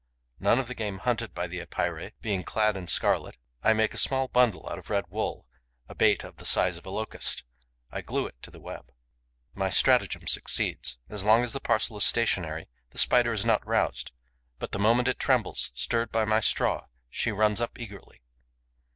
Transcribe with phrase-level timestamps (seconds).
[0.39, 3.99] None of the game hunted by the Epeirae being clad in scarlet, I make a
[3.99, 5.45] small bundle out of red wool,
[5.87, 7.43] a bait of the size of a Locust.
[7.91, 8.91] I glue it to the web.
[9.53, 10.97] My stratagem succeeds.
[11.07, 14.11] As long as the parcel is stationary, the Spider is not roused;
[14.57, 18.23] but, the moment it trembles, stirred by my straw, she runs up eagerly.